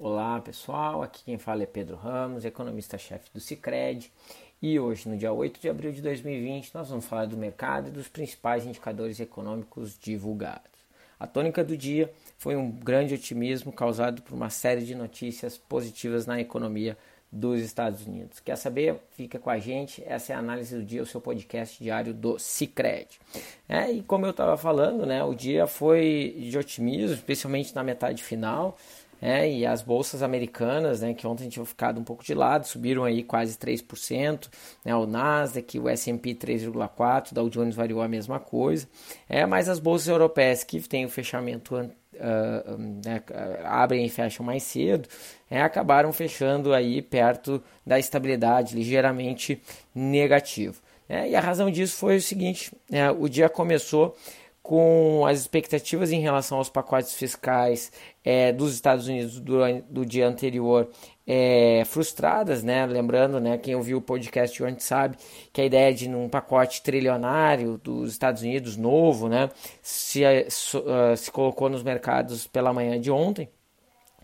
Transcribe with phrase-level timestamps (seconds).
[0.00, 4.12] Olá pessoal, aqui quem fala é Pedro Ramos, economista-chefe do Cicred.
[4.62, 7.90] E hoje, no dia 8 de abril de 2020, nós vamos falar do mercado e
[7.90, 10.70] dos principais indicadores econômicos divulgados.
[11.18, 16.26] A tônica do dia foi um grande otimismo causado por uma série de notícias positivas
[16.26, 16.96] na economia
[17.30, 18.38] dos Estados Unidos.
[18.38, 19.00] Quer saber?
[19.10, 20.00] Fica com a gente.
[20.06, 23.08] Essa é a análise do dia, o seu podcast diário do Cicred.
[23.68, 28.22] É, e como eu estava falando, né, o dia foi de otimismo, especialmente na metade
[28.22, 28.78] final.
[29.20, 33.04] É, e as bolsas americanas, né, que ontem tinham ficado um pouco de lado, subiram
[33.04, 34.48] aí quase 3%,
[34.84, 38.88] né, o Nasdaq, o S&P 3,4%, Dow Jones variou a mesma coisa,
[39.28, 41.74] é, mas as bolsas europeias que têm o fechamento
[42.18, 43.22] uh, né,
[43.64, 45.08] abrem e fecham mais cedo,
[45.50, 49.60] é, acabaram fechando aí perto da estabilidade, ligeiramente
[49.94, 50.80] negativo.
[51.08, 54.14] É, e a razão disso foi o seguinte, é, o dia começou
[54.68, 57.90] com as expectativas em relação aos pacotes fiscais
[58.22, 59.56] é, dos Estados Unidos do,
[59.88, 60.90] do dia anterior
[61.26, 62.84] é, frustradas, né?
[62.84, 65.16] Lembrando, né, quem ouviu o podcast antes sabe
[65.54, 69.48] que a ideia de um pacote trilionário dos Estados Unidos novo, né,
[69.80, 73.48] se, uh, se colocou nos mercados pela manhã de ontem.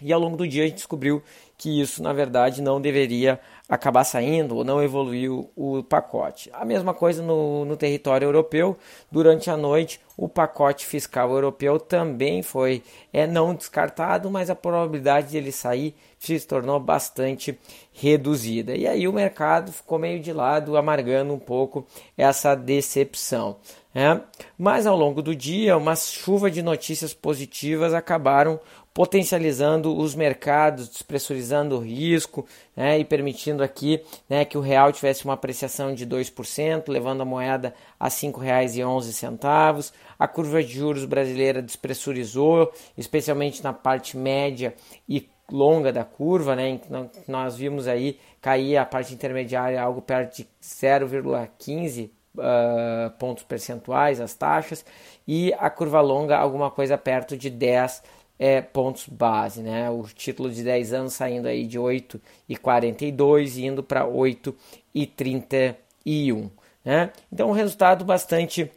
[0.00, 1.22] E ao longo do dia a gente descobriu
[1.56, 6.50] que isso, na verdade, não deveria acabar saindo ou não evoluiu o pacote.
[6.52, 8.76] A mesma coisa no, no território europeu.
[9.10, 15.30] Durante a noite, o pacote fiscal europeu também foi é, não descartado, mas a probabilidade
[15.30, 17.58] de ele sair se tornou bastante
[17.92, 18.76] reduzida.
[18.76, 23.56] E aí o mercado ficou meio de lado, amargando um pouco essa decepção.
[23.94, 24.20] É?
[24.58, 28.58] Mas ao longo do dia, uma chuva de notícias positivas acabaram
[28.94, 34.00] potencializando os mercados, despressurizando o risco né, e permitindo aqui
[34.30, 39.92] né, que o real tivesse uma apreciação de 2%, levando a moeda a R$ 5,11.
[40.16, 44.72] A curva de juros brasileira despressurizou, especialmente na parte média
[45.08, 46.80] e longa da curva, né,
[47.26, 54.20] nós vimos aí cair a parte intermediária algo perto de 0,15 uh, ah, pontos percentuais
[54.20, 54.86] as taxas
[55.26, 58.02] e a curva longa alguma coisa perto de 10
[58.38, 59.88] é, pontos base, né?
[59.90, 66.50] O título de 10 anos saindo aí de 8,42 e indo para 8,31,
[66.84, 67.10] né?
[67.32, 68.70] Então, um resultado bastante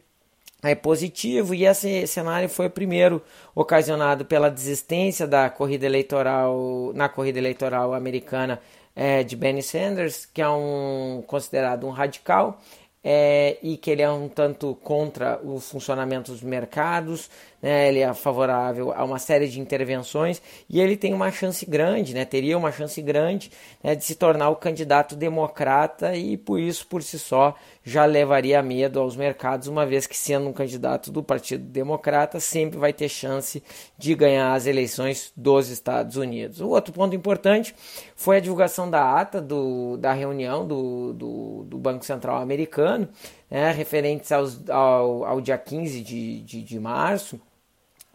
[0.62, 3.22] é, positivo e esse cenário foi o primeiro
[3.54, 8.60] ocasionado pela desistência da corrida eleitoral na corrida eleitoral americana
[8.94, 12.60] é, de Bernie Sanders, que é um considerado um radical
[13.02, 17.30] é, e que ele é um tanto contra o funcionamento dos mercados,
[17.62, 22.14] né, ele é favorável a uma série de intervenções e ele tem uma chance grande,
[22.14, 23.50] né, teria uma chance grande
[23.82, 27.54] né, de se tornar o candidato democrata e por isso, por si só,
[27.84, 32.78] já levaria medo aos mercados, uma vez que sendo um candidato do Partido Democrata sempre
[32.78, 33.62] vai ter chance
[33.96, 36.60] de ganhar as eleições dos Estados Unidos.
[36.60, 37.74] O outro ponto importante
[38.14, 42.87] foi a divulgação da ata do, da reunião do, do, do Banco Central americano,
[43.50, 47.40] né, referentes aos, ao, ao dia 15 de, de, de março,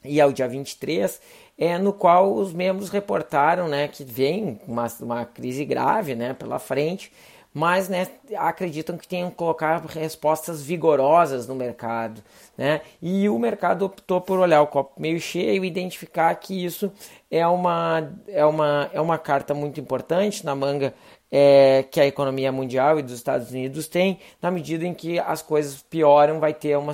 [0.04, 1.22] e ao dia 23,
[1.58, 6.60] é, no qual os membros reportaram né, que vem uma, uma crise grave né, pela
[6.60, 7.12] frente,
[7.54, 12.24] mas né, acreditam que tenham que colocar respostas vigorosas no mercado.
[12.58, 12.82] Né?
[13.02, 16.92] E o mercado optou por olhar o copo meio cheio e identificar que isso
[17.30, 20.94] é uma, é uma, é uma carta muito importante na manga
[21.32, 25.42] é, que a economia mundial e dos Estados Unidos tem, na medida em que as
[25.42, 26.94] coisas pioram, vai ter uma,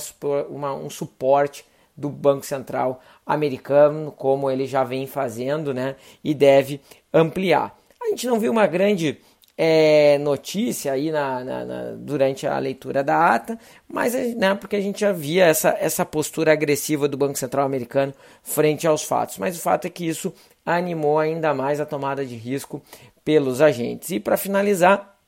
[0.50, 1.66] uma um suporte
[1.96, 5.98] do Banco Central americano, como ele já vem fazendo, né?
[6.24, 6.80] E deve
[7.14, 7.78] ampliar.
[8.02, 9.20] A gente não viu uma grande
[9.62, 13.60] é, notícia aí na, na, na, durante a leitura da ata,
[13.90, 18.14] mas né, porque a gente já via essa, essa postura agressiva do Banco Central americano
[18.42, 19.38] frente aos fatos.
[19.38, 20.34] Mas o fato é que isso
[20.66, 22.82] animou ainda mais a tomada de risco
[23.26, 24.12] pelos agentes.
[24.12, 25.19] E para finalizar,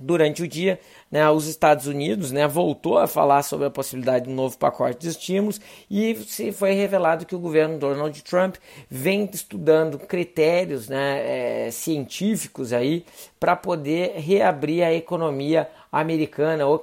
[0.00, 0.80] durante o dia,
[1.10, 4.98] né, os Estados Unidos né, voltou a falar sobre a possibilidade de um novo pacote
[4.98, 8.56] de estímulos e se foi revelado que o governo Donald Trump
[8.88, 13.04] vem estudando critérios né, é, científicos aí
[13.38, 16.78] para poder reabrir a economia americana ou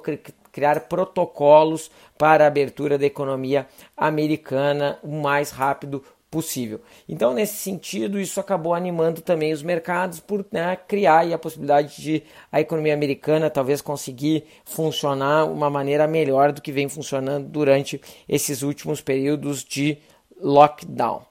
[0.58, 1.88] criar protocolos
[2.18, 6.80] para a abertura da economia americana o mais rápido possível.
[7.08, 12.24] Então, nesse sentido, isso acabou animando também os mercados por né, criar a possibilidade de
[12.50, 18.62] a economia americana talvez conseguir funcionar uma maneira melhor do que vem funcionando durante esses
[18.62, 19.98] últimos períodos de
[20.40, 21.22] lockdown.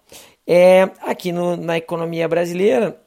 [0.48, 2.98] É, aqui no, na economia brasileira,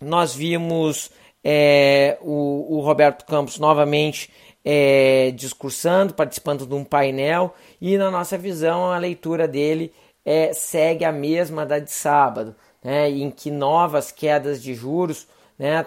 [0.00, 1.10] nós vimos
[1.44, 4.30] é, o, o Roberto Campos novamente
[4.64, 9.92] é, discursando, participando de um painel, e na nossa visão, a leitura dele
[10.24, 12.54] é, segue a mesma da de sábado.
[12.82, 15.28] né, em que novas quedas de juros,
[15.58, 15.86] né,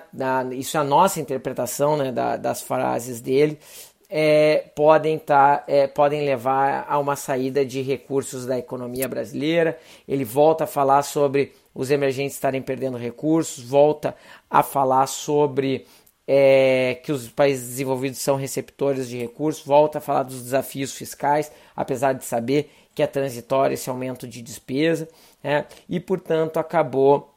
[0.54, 3.60] isso é a nossa interpretação né, da, das frases dele,
[4.10, 9.78] é, podem, tá, é, podem levar a uma saída de recursos da economia brasileira.
[10.08, 14.16] Ele volta a falar sobre os emergentes estarem perdendo recursos, volta
[14.50, 15.86] a falar sobre
[16.28, 21.52] é, que os países desenvolvidos são receptores de recursos, volta a falar dos desafios fiscais,
[21.76, 25.08] apesar de saber que é transitório esse aumento de despesa,
[25.44, 25.66] né?
[25.88, 27.36] e portanto acabou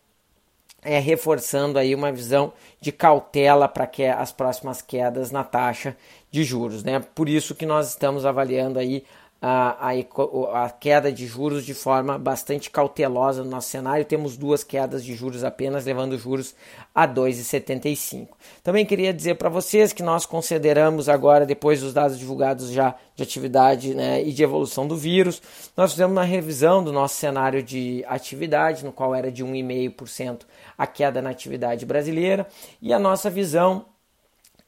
[0.82, 5.96] é, reforçando aí uma visão de cautela para que as próximas quedas na taxa
[6.31, 7.00] de juros, né?
[7.14, 9.05] Por isso que nós estamos avaliando aí
[9.40, 14.05] a, a, a, queda de juros de forma bastante cautelosa no nosso cenário.
[14.05, 16.56] Temos duas quedas de juros apenas, levando juros
[16.93, 18.29] a 2,75.
[18.64, 23.23] Também queria dizer para vocês que nós consideramos agora, depois dos dados divulgados já de
[23.23, 25.41] atividade né, e de evolução do vírus,
[25.76, 30.41] nós fizemos uma revisão do nosso cenário de atividade, no qual era de 1,5%
[30.76, 32.46] a queda na atividade brasileira,
[32.82, 33.87] e a nossa visão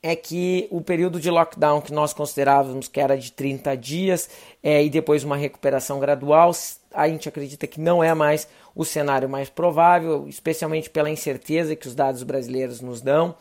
[0.03, 4.31] é que o período de lockdown que nós considerávamos que era de 30 dias
[4.63, 6.53] é, e depois uma recuperação gradual,
[6.95, 11.87] a gente acredita que não é mais o cenário mais provável, especialmente pela incerteza que
[11.87, 13.35] os dados brasileiros nos dão.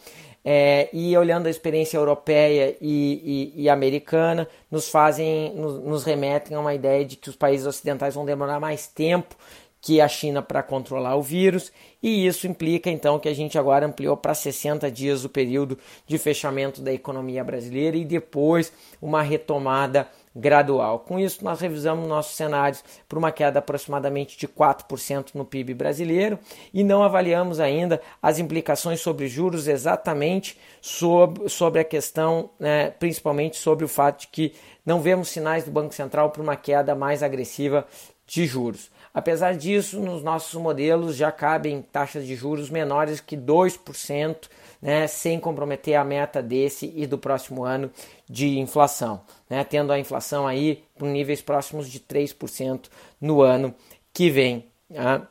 [0.43, 6.55] É, e olhando a experiência europeia e, e, e americana, nos fazem, nos, nos remetem
[6.55, 9.35] a uma ideia de que os países ocidentais vão demorar mais tempo
[9.81, 11.71] que a China para controlar o vírus,
[12.01, 16.17] e isso implica então que a gente agora ampliou para 60 dias o período de
[16.17, 18.71] fechamento da economia brasileira e depois
[19.01, 20.99] uma retomada gradual.
[20.99, 26.39] Com isso, nós revisamos nossos cenários para uma queda aproximadamente de 4% no PIB brasileiro
[26.73, 33.57] e não avaliamos ainda as implicações sobre juros exatamente sobre, sobre a questão, né, principalmente
[33.57, 34.53] sobre o fato de que
[34.85, 37.85] não vemos sinais do Banco Central para uma queda mais agressiva
[38.29, 38.91] de juros.
[39.13, 44.47] Apesar disso, nos nossos modelos já cabem taxas de juros menores que 2%,
[44.81, 47.91] né, sem comprometer a meta desse e do próximo ano
[48.29, 52.89] de inflação, né, tendo a inflação aí por níveis próximos de 3%
[53.19, 53.73] no ano
[54.13, 54.65] que vem.
[54.87, 55.21] Né.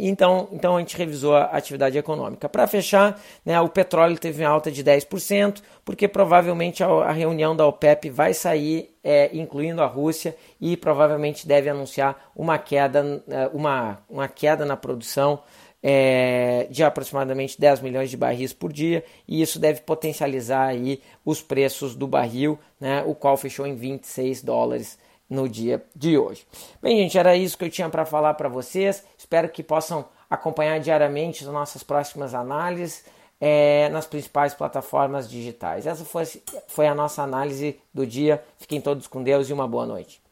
[0.00, 2.48] Então, então a gente revisou a atividade econômica.
[2.48, 7.54] Para fechar, né, o petróleo teve uma alta de 10%, porque provavelmente a, a reunião
[7.54, 13.48] da OPEP vai sair, é, incluindo a Rússia, e provavelmente deve anunciar uma queda, é,
[13.52, 15.40] uma, uma queda na produção
[15.82, 21.40] é, de aproximadamente 10 milhões de barris por dia, e isso deve potencializar aí os
[21.40, 24.98] preços do barril, né, o qual fechou em 26 dólares
[25.28, 26.46] no dia de hoje.
[26.80, 29.04] Bem, gente, era isso que eu tinha para falar para vocês.
[29.28, 33.04] Espero que possam acompanhar diariamente as nossas próximas análises
[33.38, 35.86] é, nas principais plataformas digitais.
[35.86, 36.24] Essa foi,
[36.66, 38.42] foi a nossa análise do dia.
[38.56, 40.18] Fiquem todos com Deus e uma boa noite.